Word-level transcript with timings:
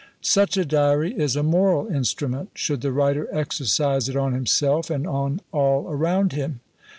Such 0.23 0.57
a 0.57 0.65
diary 0.65 1.13
is 1.13 1.35
a 1.35 1.43
moral 1.43 1.85
instrument, 1.85 2.49
should 2.55 2.81
the 2.81 2.91
writer 2.91 3.27
exercise 3.31 4.09
it 4.09 4.15
on 4.15 4.33
himself, 4.33 4.89
and 4.89 5.05
on 5.05 5.41
all 5.51 5.87
around 5.91 6.33
him. 6.33 6.59